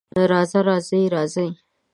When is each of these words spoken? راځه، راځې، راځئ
راځه، 0.29 0.59
راځې، 0.67 1.01
راځئ 1.13 1.49